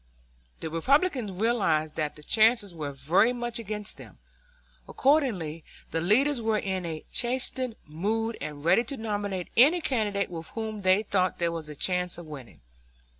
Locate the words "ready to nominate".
8.65-9.51